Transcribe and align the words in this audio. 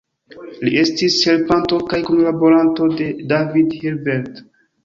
Li 0.67 0.71
estis 0.83 1.17
helpanto 1.31 1.79
kaj 1.93 2.01
kunlaboranto 2.09 2.89
de 3.03 3.11
David 3.33 3.81
Hilbert. 3.83 4.43